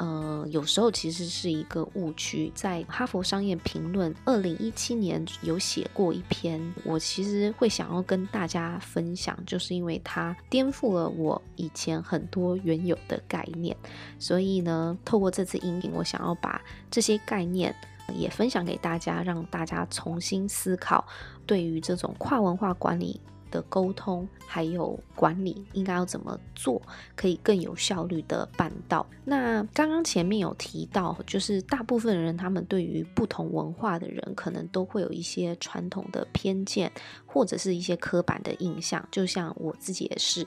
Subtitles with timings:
[0.00, 2.50] 呃，有时候其实是一个误区。
[2.54, 13.76] 在《哈佛商业评论》二零一七年有写过一篇，我其实会想要跟大家分享，就是因为它颠覆了我以前很多原有的概念。
[14.18, 16.58] 所以呢，透过这次音频，我想要把
[16.90, 17.74] 这些概念
[18.14, 21.06] 也分享给大家，让大家重新思考
[21.44, 23.20] 对于这种跨文化管理。
[23.50, 26.80] 的沟通还有管理应该要怎么做，
[27.14, 29.06] 可以更有效率的办到。
[29.24, 36.90] 那刚刚前面有提到，就是大部分人他们对于不同文化的人，可能都会有一些传统的偏见，
[37.26, 39.06] 或者是一些刻板的印象。
[39.10, 40.46] 就像我自己也是。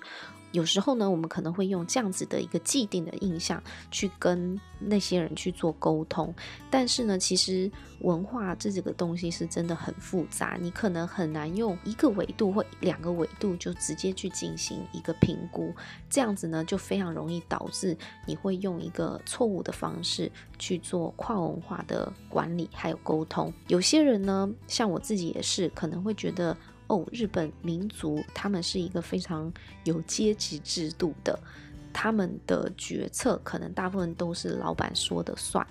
[0.53, 6.33] 有时候呢，我们可能会用这样子的一个既定的印象去跟那些人去做沟通，
[6.69, 7.69] 但是呢，其实
[8.01, 15.73] 文化这几个东西是真的很复杂，你可能很难用一个维度或两个维度就直接去进行一个评估，
[16.07, 17.97] 这样子呢，就非常容易导致
[18.27, 23.51] 你会用一个错误的方式去做跨文化的管理还有沟通。
[23.67, 26.55] 有些人呢，像我自己也是，可能会觉得。
[27.11, 29.51] 日本民族他们是一个非常
[29.83, 31.39] 有阶级制度的，
[31.93, 35.65] 他们的决策可能大部分都是老板说的算。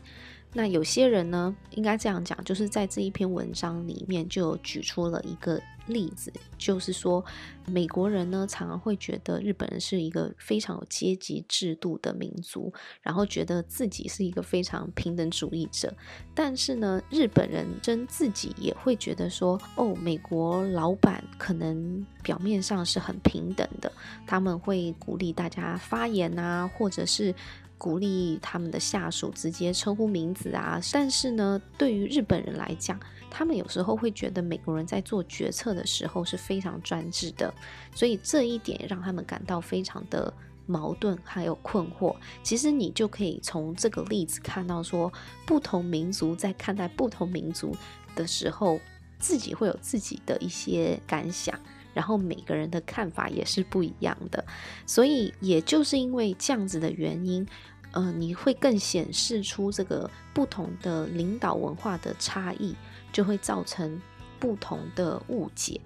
[0.55, 7.25] 那有些人呢，应该这样讲，就是在这一篇文章里面就举出了一个例子，就是说
[7.67, 12.71] 美国人呢常常会觉得日本人是一个非常有阶级制度的民族，
[13.01, 15.91] 然后觉得自己是一个非常平等主义者。
[16.35, 23.91] 但是呢，日本人真自己也会觉得说，哦，美国老板可能表面上是很平等的，
[24.27, 27.35] 他们会鼓励大家发言啊，或者是。
[27.83, 32.97] 鼓励他们的下属直接称呼名字啊，但是呢，对于日本人来讲，
[33.29, 37.53] 他们有时候会觉得美国人在做决策的时候是非常专制的，
[37.93, 40.33] 所以这一点让他们感到非常的
[40.65, 42.15] 矛盾还有困惑。
[42.45, 45.13] 其实你就可以从这个例子看到说，
[45.45, 47.77] 不同民族在看待不同民族
[48.15, 48.79] 的时候，
[49.19, 51.59] 自己会有自己的一些感想。
[51.95, 54.43] 然后每个人的看法也是不一样的，
[54.87, 57.47] 所以也就是因为这样子的原因，
[57.93, 62.75] 呃，你会更显示出这个不同的领导文化的差异，
[63.13, 64.01] 就会造成
[64.41, 65.81] 不同的误解。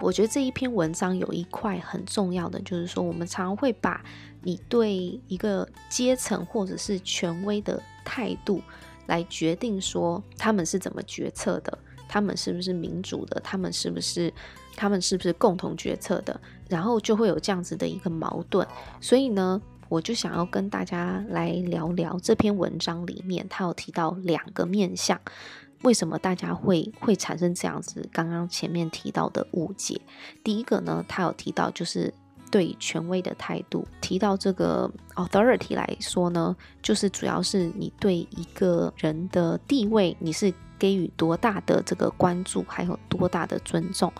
[0.00, 4.04] 我觉得这一篇文章有一块很重要的，就是说我们常常会把
[4.42, 8.62] 你对一个阶层或者是权威的态度
[9.06, 14.32] 来决定说他们是怎么决策的，他们是不是民主的，他们是不是。
[14.80, 16.40] 他们是不是共同决策的？
[16.68, 18.64] 然后就会有这样子的一个矛盾。
[19.00, 25.20] 所以呢，我就想要跟大家来聊聊这篇文章里面，他有提到两个面向，
[25.82, 28.08] 为什么大家会会产生这样子？
[28.12, 30.00] 刚刚前面提到的误解。
[30.44, 32.12] 第一个呢，他有提到就是
[32.50, 40.52] 对权威的态度，提到这个 authority 来说呢，就是主要是你对一个人的地位，你是。
[40.80, 44.12] 给予多大的这个关注，还有多大的尊重？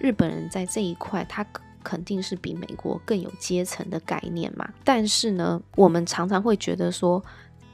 [0.00, 1.44] 日本人在这一块，他
[1.86, 4.68] 肯定是比美国更有阶层的概念嘛。
[4.82, 7.22] 但是呢，我们常常会觉得说，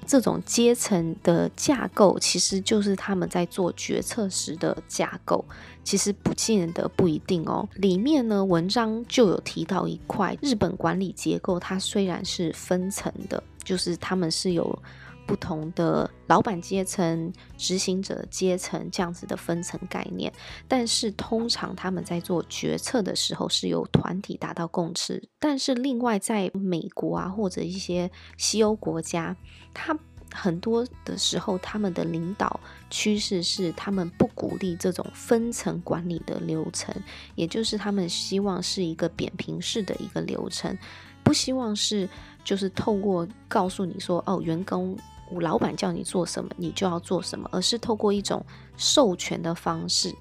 [0.04, 5.42] 这种阶层的架构，其实就是他们在做决策时的架构。
[5.84, 7.68] 其实不见得不一定哦。
[7.74, 14.78] 里面呢，文章就有提到一块，日本管理结构它虽然是分层的，就是他们是有
[15.26, 20.32] 不同的老板阶层、执行者阶层这样子的分层概念，
[20.68, 25.28] 但是通常他们在做决策的时候是由团体达到共识。
[25.38, 29.36] 但是另外，在美国啊或者一些西欧国家，
[29.72, 29.98] 它
[30.34, 32.58] 很多的时候，他们的领导
[32.88, 36.94] 趋势是他们不鼓励这种分层管理的流程，
[37.34, 40.74] 也就是他们希望是一个扁平式的一个流程，
[41.22, 42.08] 不希望是
[42.44, 44.96] 就是透过告诉你说哦，员工，
[45.40, 48.44] 老板叫你做什么，你就要做什么，而是透过一种
[48.76, 50.14] 授权的方式，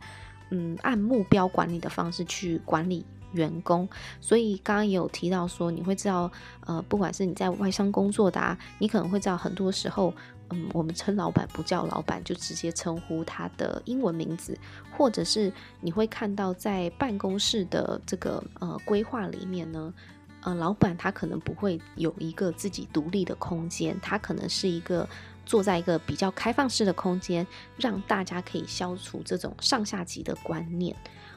[0.50, 3.06] 嗯，按目标管理的方式去管理。
[3.33, 3.88] 员工，
[4.19, 6.30] 所以刚刚也有提到说，你会知道，
[6.65, 10.13] 呃，不管是你在外商工作的啊，你可能会知道，很多时候，
[10.50, 14.54] 嗯，我们称老板不叫老板，就直接称呼他的英文名字，
[14.97, 15.50] 或者是
[15.80, 19.94] 你会看到在办公室的这个呃规划里面呢，
[20.42, 25.08] 呃，老板他可能不会有一个自己独立的空间，他可能是一个
[25.46, 27.46] 坐在一个比较开放式的空间，
[27.78, 30.96] 让大家可以消除这种上下级的观念。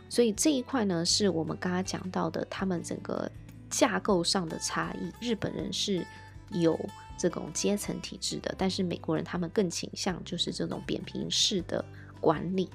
[0.08, 3.30] 所以这一块呢，是我们刚刚讲到的，他们整个
[3.68, 5.12] 架构上的差异。
[5.20, 6.06] 日本人是
[6.50, 6.78] 有
[7.18, 11.84] 这种阶层体制的，但是美国人他们更倾向就是这种扁平式的
[12.20, 12.70] 管理。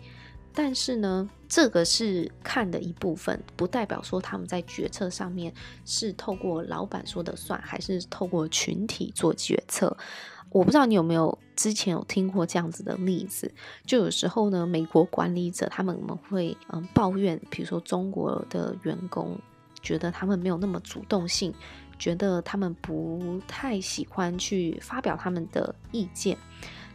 [0.62, 5.54] 但是呢，这个是看的一部分，不代表说他们在决策上面
[5.86, 9.96] 是透过老板说的算，还是透过群体做决策。
[10.50, 13.50] 我不知道你有没有之前有听过这样子的例子，
[13.86, 19.40] 就有时候呢，美国管理者他们们会嗯抱怨，比如说中国的员工
[19.82, 21.54] 觉得他们没有那么主动性，
[21.98, 26.38] 觉得他们不太喜欢去发表他们的意见，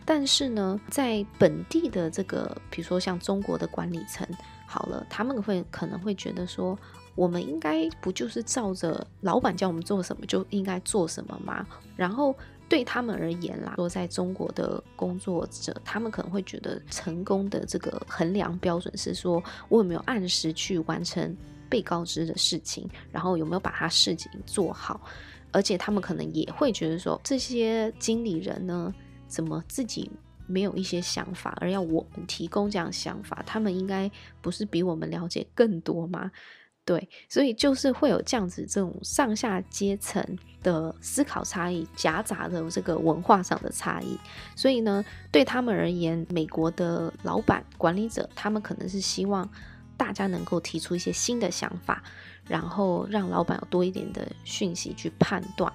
[0.05, 4.27] 但是呢，在本地的这个，比如说像中国的管理层，
[4.67, 6.79] 好了，他们会可能会觉得说，
[7.15, 11.67] 我们应该不就是照着老板叫我们做什么就应该做什么吗？
[11.97, 12.35] 然后。
[12.67, 21.37] 对他们而言啦，说在中国的工作者，他们可能会觉得成功的这个衡量标准是说，我有没有按时去完成
[21.69, 24.99] 被告知的事情，然后有没有把他事情做好，
[25.53, 28.93] 而且他们可能也会觉得说，这些经理人呢，
[29.35, 30.09] 怎么自己
[30.47, 34.09] 没有一些想法，而要我们提供这样想法，他们应该
[34.41, 36.31] 不是比我们了解更多吗？
[36.85, 40.23] 对，所以就是会有这样子这种上下阶层
[40.63, 44.19] 的思考差异，夹杂的这个文化上的差异。
[44.55, 45.03] 所以呢，
[45.33, 49.51] 对他们而言，美国的老板管理者，他们可能是希望
[49.97, 52.03] 大家能够提出一些新的想法，
[52.47, 55.73] 然后让老板有多一点的讯息去判断，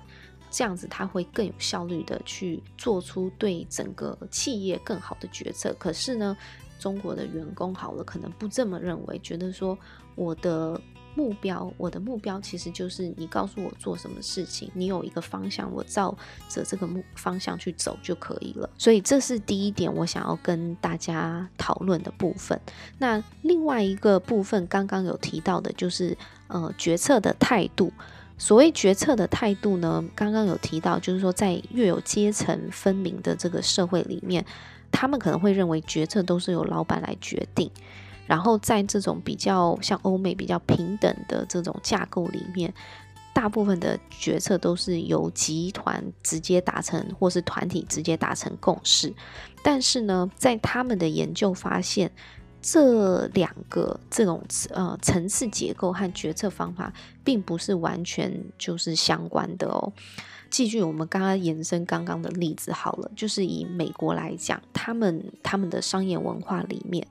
[0.50, 5.75] 这样子他会更有效率的去做出对整个企业更好的决策。
[5.80, 6.36] 可是呢，
[6.80, 9.78] 中国的员工好了，可能不这么认为，觉得说
[10.16, 10.80] 我的。
[11.16, 16.16] 目标，我的目标其实就是你告诉我做什么事情，你有一个方向，我照
[16.48, 18.69] 着这个目方向去走就可以了。
[18.78, 22.57] 所以这是第一点，我想要跟大家讨论的部分。
[23.00, 26.16] 那另外一个部分，刚刚有提到的，就是
[26.48, 27.92] 呃决策的态度。
[28.39, 34.44] 所谓决策的态度呢，刚刚有提到，就是说在越有阶层分明的这个社会里面，
[34.91, 37.69] 他们可能会认为决策都是由老板来决定。
[38.25, 42.74] 然后在这种比较像欧美比较平等的这种架构里面，
[43.33, 49.13] 大部分的决策都是由集团直接达成，或是团体直接达成共识。
[49.62, 52.12] 但是呢，在他们的研究发现，
[52.62, 59.94] 这两个这种呃层次结构和决策方法，并不是完全就是相关的哦。
[60.50, 67.08] 继续我们刚刚延伸刚刚的例子好了，就是以美国来讲，他们他们的商业文化里面。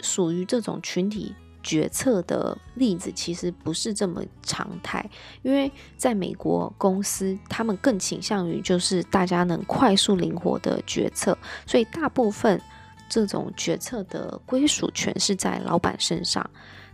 [0.00, 5.10] 属于这种群体决策的例子，其实不是这么常态，
[5.42, 12.62] 因为在美国公司，他们更倾向于就是大家能快速灵活的决策，所以大部分
[13.08, 16.48] 这种决策的归属权是在老板身上。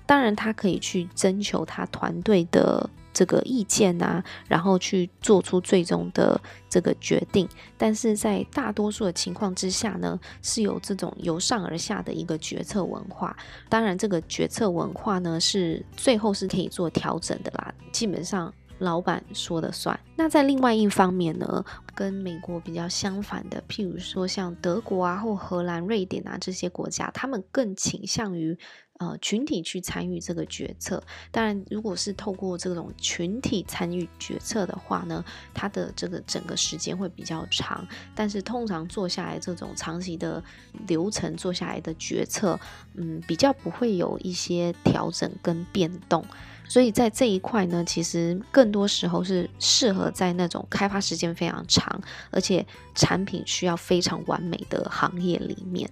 [0.07, 2.89] 当然，他可以去征求他团队的。
[3.15, 13.37] 这个意见啊，然后去做出最终的这个决定，但是在大多数的情况之下呢，是有这种由上而下的一个决策文化。
[13.69, 17.73] 当然，这个决策文化呢，是最后是可以做调整的啦。
[17.93, 18.53] 基本上，
[18.85, 19.99] 老板说了算。
[20.17, 21.65] 那在另外一方面呢，
[21.95, 28.57] 跟美国比较相反的，譬如说像德国啊或荷兰、瑞典啊这些国家，他们更倾向于。
[28.99, 35.23] 呃，群体去参与这个决策，当然，如果是透过这种群体参与决策的话呢，
[35.53, 37.85] 它的这个整个时间会比较长。
[38.15, 40.41] 但是通常做下来这种长期的
[40.87, 42.59] 流程，做下来的决策，
[42.95, 46.25] 嗯，比较不会有一些调整跟变动。
[46.67, 55.89] 所以在这一块呢，其实更多时候是适合在那种开发时间非常长，而且产品需要非常完美的行业里面。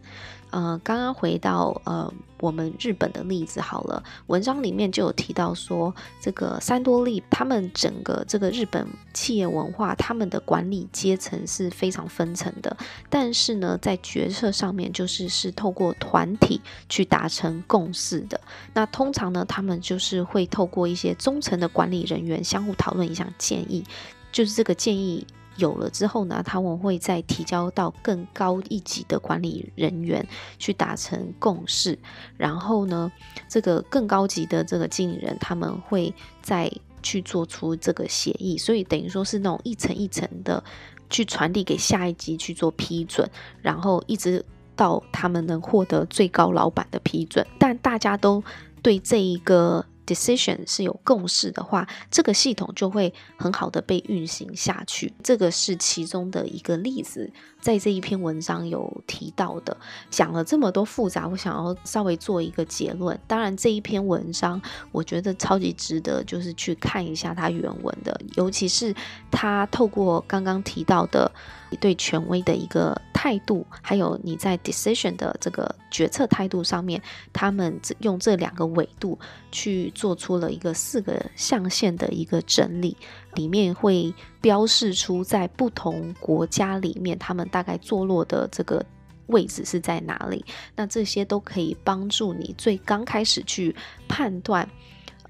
[0.50, 12.76] 呃，刚刚回到呃我们日本的例子好了，文章里面就有提到说，这个三多利他们整个这个日本企业文化，他们的管理阶层是非常分层的，
[13.08, 18.38] 但是呢，在决策上面就是是透过团体去达成共识的。
[18.74, 23.84] 那通常呢，他们就是会透透过一些中层的管理人员相互讨论一项建议，
[24.30, 25.26] 就是这个建议。
[25.56, 30.24] 有了之后呢，他们会再提交到更高一级的管理人员
[30.58, 31.98] 去达成共识，
[32.38, 33.10] 然后呢，
[33.48, 36.70] 这个更高级的这个经理人他们会再
[37.02, 40.62] 去做出这个协议，所以等于说是那种一层一层的
[41.10, 43.28] 去传递给下一级去做批准，
[43.60, 44.42] 然后一直
[44.74, 48.42] 到他们能获得最高老板的批准，但大家都
[48.80, 49.84] 对这一个。
[50.12, 55.12] Decision 是有共识的话，这个系统就会很好的被运行下去。
[55.22, 59.76] 这个是其中的一个例子，在这一篇文章有提到的。
[60.10, 63.18] 讲了这么多复杂，我想要稍微做一个结论。
[63.26, 68.94] 当然，这一篇文章我觉得超级值得，就是去看一下它原文的，尤其是
[69.30, 71.30] 它透过刚刚提到的。
[71.72, 77.00] 你对权威的一个态度，还有你在 decision 的这个决策态度上面，
[77.32, 79.18] 他们用这两个维度
[79.50, 82.94] 去做出了一个四个象限的一个整理，
[83.36, 88.84] 里面会标示出在不同国家里面，他们大概坐落的这个
[89.28, 90.44] 位置是在哪里。
[90.76, 93.74] 那这些都可以帮助你最刚开始去
[94.06, 94.68] 判断。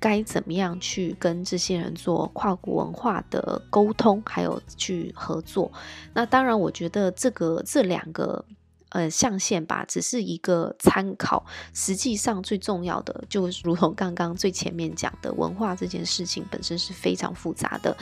[0.03, 5.71] 该怎么样去跟这些人做跨国文化的沟通，还有去合作？
[6.13, 8.45] 那当然，我觉得这个这两个
[8.89, 11.47] 呃象限吧，只是一个参考。
[11.73, 17.97] 实际上，最重要的就如同刚刚最前面讲的，文化这件事情本身是非常复杂的。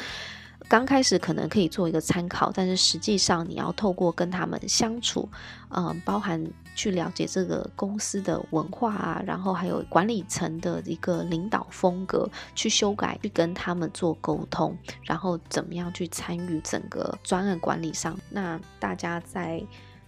[0.70, 5.28] 刚开始可能可以做一个参考，但是实际上你要透过跟他们相处，
[5.70, 6.40] 嗯、包含
[6.76, 18.16] 去了解这个公司的文化啊，然后还有管理层的一个领导风格，去修改，去跟他们做沟通，然后怎么样去参与整个专案管理上。
[18.30, 19.60] 那大家在。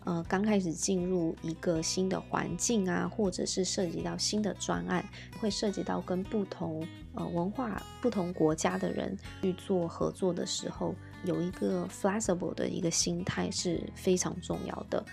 [0.05, 5.05] 呃，刚开始进入一个新的环境啊，或者是涉及到新的专案，
[5.41, 10.95] 会涉及到跟不同呃文化、不同国家的人去做合作的时候，
[11.25, 15.05] 有一个 flexible 的一个心态是非常重要的。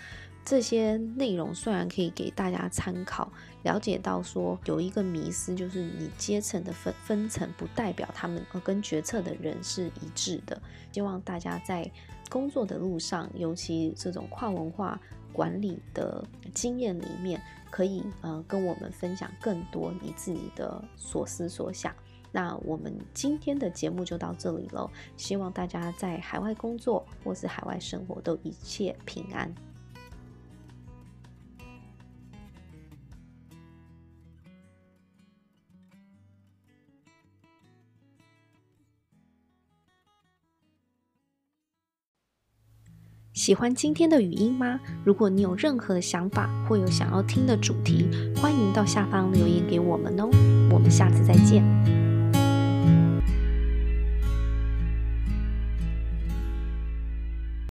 [0.49, 10.59] 这些内容虽然可以给大家参考，了解到说有一个迷思，就是你阶层的分分层不代表他们跟决策的人是一致的。
[10.91, 11.89] 希望大家在。
[12.29, 15.01] 工作的路上，尤其这种跨文化
[15.33, 17.41] 管理的经验里面，
[17.71, 21.91] 可以呃跟我们分享更多你自己的所思所想。
[22.31, 29.51] 那我们今天的节目就到这里喽，希望大家在海外工作或是海外生活都一切平安。
[43.39, 44.77] 喜欢今天的语音吗？
[45.05, 48.05] 如果你有任何的想法或有想要听的主题，
[48.35, 50.29] 欢迎到下方留言给我们哦。
[50.69, 51.63] 我们下次再见。